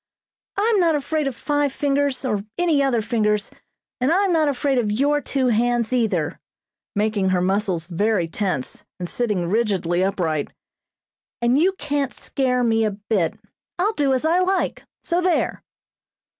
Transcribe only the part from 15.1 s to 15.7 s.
there!"